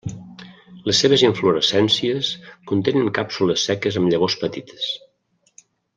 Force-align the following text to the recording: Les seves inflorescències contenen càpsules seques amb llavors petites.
Les 0.87 1.01
seves 1.03 1.23
inflorescències 1.27 2.31
contenen 2.71 3.11
càpsules 3.19 3.67
seques 3.71 4.01
amb 4.01 4.11
llavors 4.15 4.39
petites. 4.45 4.89